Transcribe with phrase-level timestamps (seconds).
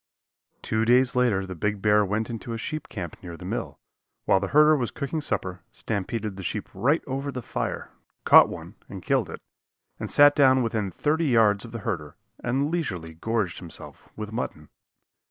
[0.63, 3.77] Two days later the big bear went into a sheep camp near the mill,
[4.25, 7.91] while the herder was cooking supper, stampeded the sheep right over the fire,
[8.25, 9.43] caught one and killed it,
[9.99, 14.69] and sat down within thirty yards of the herder and leisurely gorged himself with mutton.